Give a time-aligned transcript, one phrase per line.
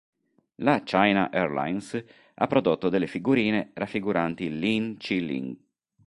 [0.63, 2.03] La China Airlines
[2.33, 5.55] ha prodotto delle figurine raffiguranti Lin Chi-ling.